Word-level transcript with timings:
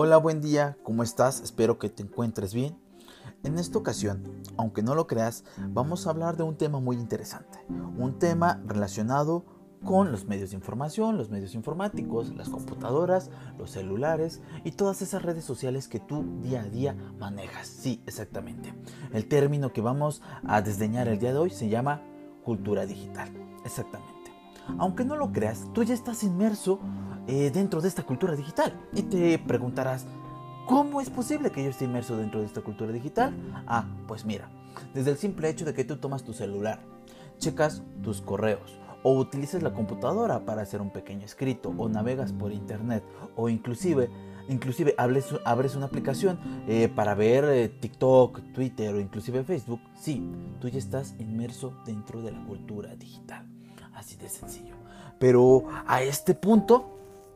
Hola, 0.00 0.16
buen 0.16 0.40
día, 0.40 0.78
¿cómo 0.84 1.02
estás? 1.02 1.40
Espero 1.40 1.80
que 1.80 1.90
te 1.90 2.04
encuentres 2.04 2.54
bien. 2.54 2.78
En 3.42 3.58
esta 3.58 3.80
ocasión, 3.80 4.22
aunque 4.56 4.80
no 4.80 4.94
lo 4.94 5.08
creas, 5.08 5.42
vamos 5.70 6.06
a 6.06 6.10
hablar 6.10 6.36
de 6.36 6.44
un 6.44 6.56
tema 6.56 6.78
muy 6.78 6.94
interesante, 6.94 7.58
un 7.68 8.16
tema 8.20 8.62
relacionado 8.64 9.44
con 9.84 10.12
los 10.12 10.24
medios 10.24 10.50
de 10.50 10.56
información, 10.56 11.18
los 11.18 11.30
medios 11.30 11.56
informáticos, 11.56 12.32
las 12.36 12.48
computadoras, 12.48 13.32
los 13.58 13.72
celulares 13.72 14.40
y 14.62 14.70
todas 14.70 15.02
esas 15.02 15.22
redes 15.22 15.44
sociales 15.44 15.88
que 15.88 15.98
tú 15.98 16.24
día 16.42 16.60
a 16.60 16.68
día 16.68 16.94
manejas. 17.18 17.66
Sí, 17.66 18.00
exactamente. 18.06 18.72
El 19.12 19.26
término 19.26 19.72
que 19.72 19.80
vamos 19.80 20.22
a 20.46 20.62
desdeñar 20.62 21.08
el 21.08 21.18
día 21.18 21.32
de 21.32 21.40
hoy 21.40 21.50
se 21.50 21.68
llama 21.68 22.02
cultura 22.44 22.86
digital. 22.86 23.32
Exactamente. 23.64 24.17
Aunque 24.78 25.04
no 25.04 25.16
lo 25.16 25.32
creas, 25.32 25.66
tú 25.72 25.82
ya 25.82 25.94
estás 25.94 26.22
inmerso 26.22 26.80
eh, 27.26 27.50
dentro 27.52 27.80
de 27.80 27.88
esta 27.88 28.02
cultura 28.02 28.36
digital. 28.36 28.72
Y 28.92 29.02
te 29.02 29.38
preguntarás, 29.38 30.06
¿cómo 30.66 31.00
es 31.00 31.10
posible 31.10 31.50
que 31.50 31.64
yo 31.64 31.70
esté 31.70 31.86
inmerso 31.86 32.16
dentro 32.16 32.40
de 32.40 32.46
esta 32.46 32.60
cultura 32.60 32.92
digital? 32.92 33.34
Ah, 33.66 33.86
pues 34.06 34.24
mira, 34.24 34.50
desde 34.94 35.10
el 35.10 35.16
simple 35.16 35.48
hecho 35.48 35.64
de 35.64 35.74
que 35.74 35.84
tú 35.84 35.96
tomas 35.96 36.24
tu 36.24 36.32
celular, 36.32 36.80
checas 37.38 37.82
tus 38.02 38.20
correos, 38.20 38.78
o 39.02 39.14
utilizas 39.14 39.62
la 39.62 39.72
computadora 39.72 40.44
para 40.44 40.62
hacer 40.62 40.80
un 40.80 40.90
pequeño 40.90 41.24
escrito, 41.24 41.72
o 41.76 41.88
navegas 41.88 42.32
por 42.32 42.52
internet, 42.52 43.04
o 43.36 43.48
inclusive 43.48 44.10
inclusive 44.48 44.94
abres 44.96 45.76
una 45.76 45.86
aplicación 45.86 46.38
eh, 46.66 46.88
para 46.88 47.14
ver 47.14 47.44
eh, 47.44 47.68
TikTok, 47.68 48.52
Twitter 48.54 48.94
o 48.94 49.00
inclusive 49.00 49.44
Facebook, 49.44 49.80
sí, 49.94 50.26
tú 50.60 50.68
ya 50.68 50.78
estás 50.78 51.14
inmerso 51.18 51.74
dentro 51.84 52.22
de 52.22 52.32
la 52.32 52.42
cultura 52.46 52.96
digital. 52.96 53.46
Así 53.98 54.16
de 54.16 54.28
sencillo. 54.28 54.76
Pero 55.18 55.64
a 55.86 56.02
este 56.02 56.34
punto 56.34 56.94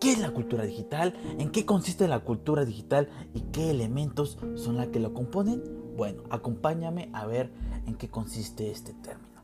¿Qué 0.00 0.10
es 0.10 0.18
la 0.18 0.32
cultura 0.32 0.64
digital? 0.64 1.14
¿En 1.38 1.50
qué 1.50 1.64
consiste 1.64 2.08
la 2.08 2.18
cultura 2.18 2.64
digital? 2.64 3.08
¿Y 3.32 3.40
qué 3.52 3.70
elementos 3.70 4.38
son 4.56 4.76
las 4.76 4.88
que 4.88 5.00
lo 5.00 5.14
componen? 5.14 5.62
Bueno, 5.96 6.24
acompáñame 6.30 7.08
a 7.14 7.24
ver 7.26 7.50
en 7.86 7.94
qué 7.94 8.10
consiste 8.10 8.70
este 8.70 8.92
término. 8.92 9.40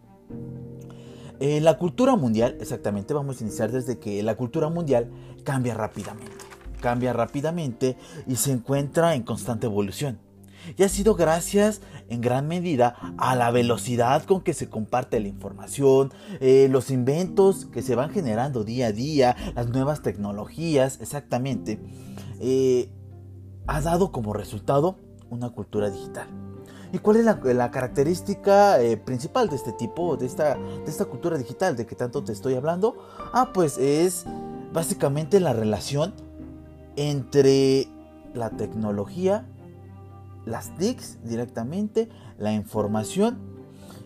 Eh, 1.38 1.62
la 1.62 1.78
cultura 1.78 2.16
mundial, 2.16 2.58
exactamente, 2.60 3.14
vamos 3.14 3.40
a 3.40 3.44
iniciar 3.44 3.70
desde 3.70 3.98
que 3.98 4.22
la 4.22 4.36
cultura 4.36 4.68
mundial 4.68 5.10
cambia 5.44 5.72
rápidamente. 5.72 6.44
Cambia 6.80 7.14
rápidamente 7.14 7.96
y 8.26 8.36
se 8.36 8.52
encuentra 8.52 9.14
en 9.14 9.22
constante 9.22 9.66
evolución 9.66 10.18
y 10.76 10.82
ha 10.82 10.88
sido 10.88 11.14
gracias 11.14 11.80
en 12.08 12.20
gran 12.20 12.48
medida 12.48 12.96
a 13.18 13.36
la 13.36 13.50
velocidad 13.50 14.24
con 14.24 14.40
que 14.40 14.54
se 14.54 14.68
comparte 14.68 15.20
la 15.20 15.28
información, 15.28 16.12
eh, 16.40 16.68
los 16.70 16.90
inventos 16.90 17.66
que 17.66 17.82
se 17.82 17.94
van 17.94 18.10
generando 18.10 18.64
día 18.64 18.88
a 18.88 18.92
día, 18.92 19.36
las 19.54 19.68
nuevas 19.68 20.02
tecnologías, 20.02 21.00
exactamente, 21.00 21.80
eh, 22.40 22.90
ha 23.66 23.80
dado 23.80 24.12
como 24.12 24.32
resultado 24.32 24.98
una 25.30 25.50
cultura 25.50 25.90
digital. 25.90 26.28
¿Y 26.92 26.98
cuál 26.98 27.18
es 27.18 27.24
la, 27.24 27.70
característica 27.70 28.82
eh, 28.82 28.96
principal 28.96 29.48
de 29.48 29.54
este 29.54 29.72
tipo, 29.72 30.16
de 30.16 30.26
esta, 30.26 30.56
de 30.56 30.90
esta 30.90 31.04
cultura 31.04 31.38
digital 31.38 31.76
de 31.76 31.86
que 31.86 31.94
tanto 31.94 32.24
te 32.24 32.32
estoy 32.32 32.54
hablando? 32.54 32.96
Ah, 33.32 33.52
pues 33.54 33.78
es 33.78 34.24
básicamente 34.72 35.38
la 35.38 35.52
relación 35.52 36.14
entre 36.96 37.86
la 38.34 38.50
tecnología 38.50 39.46
las 40.50 40.74
TICs 40.76 41.18
directamente, 41.24 42.08
la 42.38 42.52
información 42.52 43.38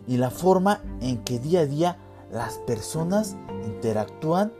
y 0.07 0.17
la 0.17 0.29
forma 0.29 0.81
en 1.01 1.23
que 1.23 1.39
día 1.39 1.61
a 1.61 1.65
día 1.65 1.97
las 2.31 2.59
personas 2.59 3.35
interactúan 3.65 4.53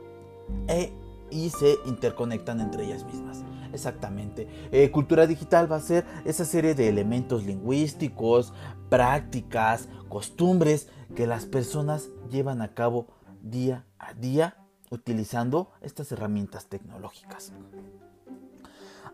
e, 0.68 0.94
y 1.30 1.50
se 1.50 1.76
interconectan 1.86 2.60
entre 2.60 2.86
ellas 2.86 3.06
mismas. 3.06 3.44
Exactamente. 3.74 4.48
Eh, 4.72 4.90
cultura 4.90 5.28
digital 5.28 5.70
va 5.70 5.78
a 5.78 5.82
ser 5.82 6.06
esa 6.24 6.46
serie 6.46 6.76
de 6.76 6.88
elementos 6.88 7.46
lingüísticos, 7.46 8.54
prácticas, 8.90 9.90
costumbres 10.08 10.88
que 11.16 11.28
las 11.28 11.46
personas 11.46 12.10
llevan 12.32 12.62
a 12.62 12.74
cabo 12.74 13.08
día 13.42 13.86
a 14.00 14.14
día 14.14 14.58
utilizando 14.92 15.72
estas 15.82 16.12
herramientas 16.12 16.68
tecnológicas. 16.68 17.52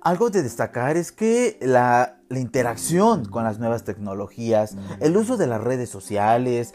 Algo 0.03 0.31
de 0.31 0.41
destacar 0.41 0.97
es 0.97 1.12
que 1.12 1.59
la, 1.62 2.17
interacción 2.31 3.25
con 3.25 3.44
las 3.44 3.59
nuevas 3.59 3.84
tecnologías, 3.84 4.75
el 5.00 5.16
uso 5.16 5.38
de 5.38 5.45
las 5.45 5.62
redes 5.62 5.89
sociales, 5.89 6.73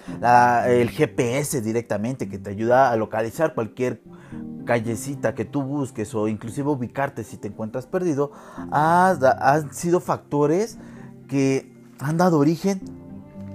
el 0.66 0.90
GPS 0.90 1.60
directamente 1.60 2.28
que 2.28 2.38
te 2.38 2.50
ayuda 2.50 2.92
a 2.92 2.96
localizar 2.96 3.54
cualquier 3.54 4.00
callecita 4.64 5.34
que 5.34 5.44
tú 5.44 5.62
busques 5.62 6.14
o 6.14 6.28
inclusive 6.28 6.68
ubicarte 6.68 7.24
si 7.24 7.36
te 7.36 7.48
encuentras 7.48 7.86
perdido, 7.86 8.30
han 8.70 9.72
sido 9.72 9.98
factores 9.98 10.78
que 11.26 11.74
han 11.98 12.18
dado 12.18 12.38
origen 12.38 12.80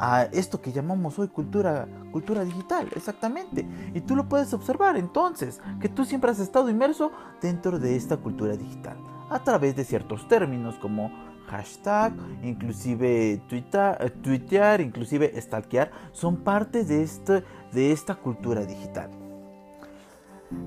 a 0.01 0.23
esto 0.23 0.59
que 0.59 0.73
llamamos 0.73 1.17
hoy 1.17 1.29
cultura, 1.29 1.88
cultura 2.11 2.43
digital, 2.43 2.89
exactamente. 2.93 3.65
Y 3.93 4.01
tú 4.01 4.17
lo 4.17 4.27
puedes 4.27 4.53
observar 4.53 4.97
entonces, 4.97 5.61
que 5.79 5.88
tú 5.88 6.03
siempre 6.03 6.31
has 6.31 6.39
estado 6.39 6.69
inmerso 6.69 7.11
dentro 7.41 7.79
de 7.79 7.95
esta 7.95 8.17
cultura 8.17 8.57
digital 8.57 8.97
a 9.31 9.44
través 9.44 9.75
de 9.78 9.86
ciertos 9.86 10.28
términos 10.28 10.75
como 10.75 11.09
hashtag, 11.47 12.14
inclusive 12.44 13.42
twitter, 13.47 14.14
tuitear, 14.22 14.81
inclusive 14.81 15.42
stalkear, 15.42 15.90
son 16.12 16.38
parte 16.38 16.84
de, 16.84 17.02
este, 17.02 17.44
de 17.72 17.92
esta 17.92 18.16
cultura 18.16 18.66
digital. 18.66 19.09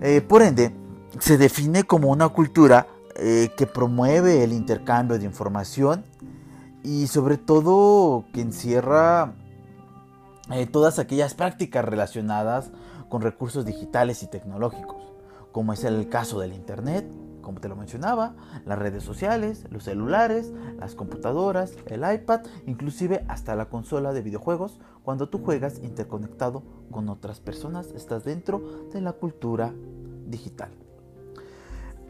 Eh, 0.01 0.23
por 0.23 0.43
ende, 0.43 0.75
se 1.19 1.37
define 1.37 1.85
como 1.85 2.11
una 2.11 2.31
cultura 2.31 2.87
eh, 3.17 3.51
que 3.57 3.67
promueve 3.67 4.43
el 4.43 4.53
intercambio 4.53 5.19
de 5.19 5.27
información 5.27 6.05
y 6.83 7.07
sobre 7.07 7.37
todo 7.37 8.25
que 8.33 8.41
encierra 8.41 9.35
eh, 10.51 10.67
todas 10.67 10.99
aquellas 10.99 11.35
prácticas 11.35 11.85
relacionadas 11.85 12.71
con 13.11 13.21
recursos 13.21 13.67
digitales 13.67 14.23
y 14.23 14.27
tecnológicos, 14.27 15.03
como 15.53 15.75
es 15.75 15.85
el 15.85 16.09
caso 16.09 16.41
del 16.41 16.55
Internet, 16.55 17.07
como 17.45 17.61
te 17.61 17.69
lo 17.69 17.77
mencionaba, 17.77 18.35
las 18.65 18.79
redes 18.79 19.05
sociales, 19.05 19.67
los 19.71 19.85
celulares, 19.85 20.53
las 20.79 20.95
computadoras, 20.95 21.77
el 21.87 22.03
iPad, 22.13 22.41
inclusive 22.67 23.25
hasta 23.29 23.55
la 23.55 23.69
consola 23.69 24.13
de 24.13 24.23
videojuegos. 24.23 24.81
Cuando 25.05 25.29
tú 25.29 25.39
juegas 25.39 25.79
interconectado 25.79 26.63
con 26.91 27.09
otras 27.09 27.39
personas, 27.41 27.93
estás 27.93 28.25
dentro 28.25 28.89
de 28.93 29.01
la 29.01 29.13
cultura 29.13 29.73
digital. 30.27 30.84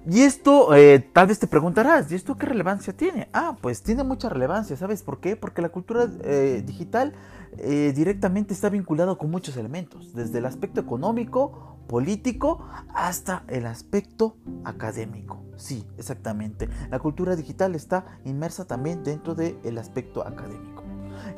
Y 0.07 0.21
esto, 0.21 0.75
eh, 0.75 0.99
tal 0.99 1.29
vez 1.29 1.39
te 1.39 1.47
preguntarás, 1.47 2.13
¿y 2.13 2.15
esto 2.15 2.37
qué 2.37 2.45
relevancia 2.45 2.93
tiene? 2.93 3.29
Ah, 3.33 3.57
pues 3.59 3.83
tiene 3.83 4.05
mucha 4.05 4.29
relevancia, 4.29 4.77
¿sabes 4.77 5.03
por 5.03 5.19
qué? 5.19 5.35
Porque 5.35 5.63
la 5.63 5.71
cultura 5.71 6.07
eh, 6.23 6.63
digital 6.65 7.15
eh, 7.57 7.93
directamente 7.97 8.53
está 8.53 8.69
vinculada 8.69 9.15
con 9.15 9.31
muchos 9.31 9.57
elementos, 9.57 10.13
desde 10.13 10.39
el 10.39 10.45
aspecto 10.45 10.81
económico, 10.81 11.79
político, 11.87 12.69
hasta 12.95 13.45
el 13.49 13.65
aspecto 13.65 14.37
académico. 14.65 15.43
Sí, 15.57 15.87
exactamente. 15.97 16.69
La 16.91 16.99
cultura 16.99 17.35
digital 17.35 17.75
está 17.75 18.19
inmersa 18.25 18.67
también 18.67 19.05
dentro 19.05 19.35
del 19.35 19.79
aspecto 19.79 20.27
académico. 20.27 20.74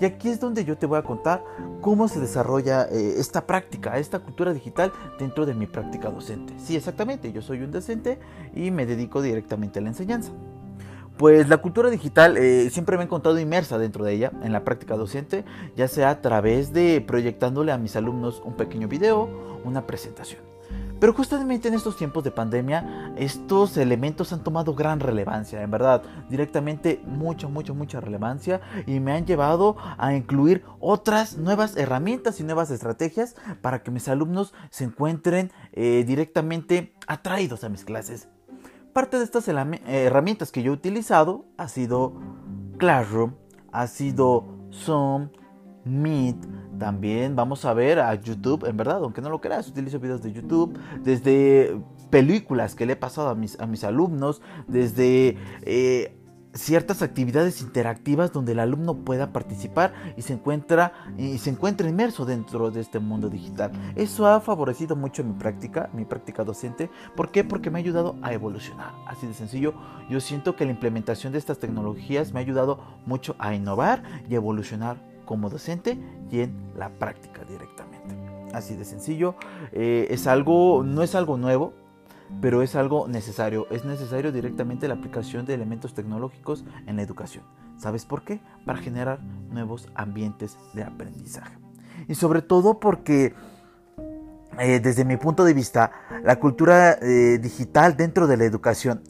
Y 0.00 0.04
aquí 0.04 0.28
es 0.28 0.40
donde 0.40 0.64
yo 0.64 0.76
te 0.76 0.86
voy 0.86 0.98
a 0.98 1.02
contar 1.02 1.44
cómo 1.80 2.08
se 2.08 2.20
desarrolla 2.20 2.84
eh, 2.90 3.14
esta 3.18 3.46
práctica, 3.46 3.98
esta 3.98 4.18
cultura 4.18 4.52
digital 4.52 4.92
dentro 5.18 5.46
de 5.46 5.54
mi 5.54 5.66
práctica 5.66 6.10
docente. 6.10 6.54
Sí, 6.58 6.76
exactamente, 6.76 7.32
yo 7.32 7.42
soy 7.42 7.62
un 7.62 7.70
docente 7.70 8.18
y 8.54 8.70
me 8.70 8.86
dedico 8.86 9.22
directamente 9.22 9.78
a 9.78 9.82
la 9.82 9.88
enseñanza. 9.88 10.32
Pues 11.16 11.48
la 11.48 11.56
cultura 11.56 11.88
digital 11.88 12.36
eh, 12.36 12.68
siempre 12.70 12.96
me 12.96 13.04
he 13.04 13.06
encontrado 13.06 13.38
inmersa 13.38 13.78
dentro 13.78 14.04
de 14.04 14.12
ella, 14.12 14.32
en 14.42 14.52
la 14.52 14.64
práctica 14.64 14.96
docente, 14.96 15.46
ya 15.74 15.88
sea 15.88 16.10
a 16.10 16.20
través 16.20 16.74
de 16.74 17.00
proyectándole 17.00 17.72
a 17.72 17.78
mis 17.78 17.96
alumnos 17.96 18.42
un 18.44 18.54
pequeño 18.54 18.86
video, 18.86 19.30
una 19.64 19.86
presentación. 19.86 20.55
Pero 20.98 21.12
justamente 21.12 21.68
en 21.68 21.74
estos 21.74 21.96
tiempos 21.96 22.24
de 22.24 22.30
pandemia, 22.30 23.12
estos 23.16 23.76
elementos 23.76 24.32
han 24.32 24.42
tomado 24.42 24.74
gran 24.74 25.00
relevancia, 25.00 25.62
en 25.62 25.70
verdad, 25.70 26.02
directamente 26.30 27.02
mucha, 27.04 27.48
mucha, 27.48 27.74
mucha 27.74 28.00
relevancia 28.00 28.62
y 28.86 28.98
me 29.00 29.12
han 29.12 29.26
llevado 29.26 29.76
a 29.98 30.14
incluir 30.14 30.64
otras 30.80 31.36
nuevas 31.36 31.76
herramientas 31.76 32.40
y 32.40 32.44
nuevas 32.44 32.70
estrategias 32.70 33.36
para 33.60 33.82
que 33.82 33.90
mis 33.90 34.08
alumnos 34.08 34.54
se 34.70 34.84
encuentren 34.84 35.52
eh, 35.72 36.04
directamente 36.06 36.94
atraídos 37.06 37.62
a 37.64 37.68
mis 37.68 37.84
clases. 37.84 38.28
Parte 38.94 39.18
de 39.18 39.24
estas 39.24 39.46
herramientas 39.48 40.50
que 40.50 40.62
yo 40.62 40.72
he 40.72 40.74
utilizado 40.74 41.44
ha 41.58 41.68
sido 41.68 42.14
Classroom, 42.78 43.34
ha 43.70 43.86
sido 43.86 44.46
Zoom, 44.72 45.28
Meet, 45.84 46.36
también 46.78 47.36
vamos 47.36 47.64
a 47.64 47.74
ver 47.74 47.98
a 47.98 48.14
YouTube, 48.14 48.66
en 48.66 48.76
verdad, 48.76 48.98
aunque 49.02 49.20
no 49.20 49.30
lo 49.30 49.40
creas, 49.40 49.68
utilizo 49.68 49.98
videos 49.98 50.22
de 50.22 50.32
YouTube, 50.32 50.78
desde 51.02 51.80
películas 52.10 52.74
que 52.74 52.86
le 52.86 52.94
he 52.94 52.96
pasado 52.96 53.28
a 53.28 53.34
mis, 53.34 53.58
a 53.60 53.66
mis 53.66 53.84
alumnos, 53.84 54.42
desde 54.68 55.36
eh, 55.62 56.16
ciertas 56.56 57.02
actividades 57.02 57.60
interactivas 57.60 58.32
donde 58.32 58.52
el 58.52 58.60
alumno 58.60 58.96
pueda 59.04 59.32
participar 59.32 59.92
y 60.16 60.22
se 60.22 60.32
encuentra 60.32 60.92
y 61.16 61.38
se 61.38 61.50
encuentra 61.50 61.88
inmerso 61.88 62.24
dentro 62.24 62.70
de 62.70 62.80
este 62.80 62.98
mundo 62.98 63.28
digital. 63.28 63.72
Eso 63.94 64.26
ha 64.26 64.40
favorecido 64.40 64.96
mucho 64.96 65.22
mi 65.22 65.34
práctica, 65.34 65.90
mi 65.92 66.04
práctica 66.04 66.44
docente. 66.44 66.90
¿Por 67.14 67.30
qué? 67.30 67.44
Porque 67.44 67.70
me 67.70 67.78
ha 67.78 67.82
ayudado 67.82 68.16
a 68.22 68.32
evolucionar. 68.32 68.92
Así 69.06 69.26
de 69.26 69.34
sencillo, 69.34 69.74
yo 70.08 70.20
siento 70.20 70.56
que 70.56 70.64
la 70.64 70.72
implementación 70.72 71.32
de 71.32 71.38
estas 71.38 71.58
tecnologías 71.58 72.32
me 72.32 72.40
ha 72.40 72.42
ayudado 72.42 72.80
mucho 73.04 73.36
a 73.38 73.54
innovar 73.54 74.02
y 74.28 74.34
evolucionar 74.34 75.15
como 75.26 75.50
docente 75.50 75.98
y 76.30 76.40
en 76.40 76.54
la 76.76 76.88
práctica 76.88 77.44
directamente. 77.44 78.16
Así 78.54 78.74
de 78.74 78.86
sencillo, 78.86 79.34
eh, 79.72 80.06
es 80.08 80.26
algo, 80.26 80.82
no 80.82 81.02
es 81.02 81.14
algo 81.14 81.36
nuevo, 81.36 81.74
pero 82.40 82.62
es 82.62 82.74
algo 82.74 83.06
necesario. 83.06 83.66
Es 83.70 83.84
necesario 83.84 84.32
directamente 84.32 84.88
la 84.88 84.94
aplicación 84.94 85.44
de 85.44 85.52
elementos 85.54 85.92
tecnológicos 85.92 86.64
en 86.86 86.96
la 86.96 87.02
educación. 87.02 87.44
¿Sabes 87.76 88.06
por 88.06 88.22
qué? 88.22 88.40
Para 88.64 88.78
generar 88.78 89.20
nuevos 89.50 89.90
ambientes 89.94 90.56
de 90.72 90.84
aprendizaje. 90.84 91.58
Y 92.08 92.14
sobre 92.14 92.40
todo 92.40 92.80
porque, 92.80 93.34
eh, 94.58 94.80
desde 94.80 95.04
mi 95.04 95.18
punto 95.18 95.44
de 95.44 95.52
vista, 95.52 95.92
la 96.24 96.36
cultura 96.36 96.92
eh, 96.92 97.38
digital 97.38 97.96
dentro 97.96 98.26
de 98.26 98.36
la 98.38 98.44
educación 98.44 99.02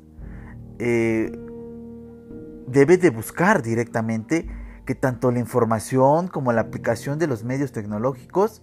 debe 2.67 2.99
de 2.99 3.09
buscar 3.09 3.63
directamente 3.63 4.47
que 4.87 4.95
tanto 4.95 5.31
la 5.31 5.41
información 5.41 6.29
como 6.29 6.53
la 6.53 6.63
aplicación 6.63 7.19
de 7.19 7.27
los 7.27 7.45
medios 7.45 7.73
tecnológicos 7.73 8.63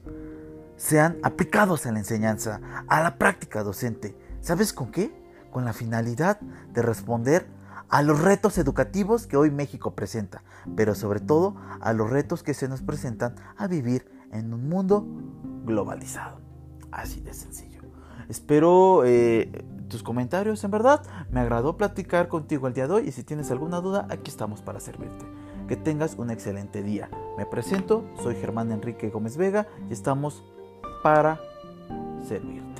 sean 0.78 1.18
aplicados 1.22 1.86
a 1.86 1.92
la 1.92 2.00
enseñanza, 2.00 2.60
a 2.88 3.04
la 3.04 3.18
práctica 3.18 3.62
docente 3.62 4.16
¿Sabes 4.44 4.74
con 4.74 4.92
qué? 4.92 5.10
Con 5.52 5.64
la 5.64 5.72
finalidad 5.72 6.38
de 6.42 6.82
responder 6.82 7.48
a 7.88 8.02
los 8.02 8.20
retos 8.20 8.58
educativos 8.58 9.26
que 9.26 9.38
hoy 9.38 9.52
México 9.52 9.96
presenta, 9.96 10.44
pero 10.76 10.96
sobre 10.96 11.22
todo 11.22 11.56
a 11.80 11.94
los 11.94 12.10
retos 12.10 12.44
que 12.44 12.54
se 12.54 12.68
nos 12.68 12.82
presentan 12.82 13.36
a 13.56 13.68
vivir 13.68 14.06
en 14.34 14.54
un 14.54 14.68
mundo 14.68 15.08
globalizado. 15.64 16.42
Así 16.92 17.22
de 17.22 17.34
sencillo. 17.34 17.84
Espero 18.28 19.06
eh, 19.06 19.64
tus 19.88 20.04
comentarios, 20.04 20.62
en 20.66 20.72
verdad. 20.72 21.02
Me 21.32 21.40
agradó 21.40 21.78
platicar 21.78 22.28
contigo 22.28 22.68
el 22.68 22.74
día 22.74 22.88
de 22.90 22.96
hoy 22.96 23.08
y 23.08 23.14
si 23.14 23.24
tienes 23.24 23.50
alguna 23.50 23.80
duda, 23.80 24.08
aquí 24.10 24.30
estamos 24.30 24.62
para 24.62 24.82
servirte. 24.82 25.26
Que 25.74 25.78
tengas 25.78 26.20
un 26.20 26.30
excelente 26.30 26.84
día. 26.84 27.10
Me 27.36 27.48
presento, 27.48 28.06
soy 28.22 28.36
Germán 28.36 28.72
Enrique 28.72 29.10
Gómez 29.10 29.38
Vega 29.38 29.66
y 29.90 29.94
estamos 29.94 30.44
para 31.02 31.42
servirte. 32.28 32.73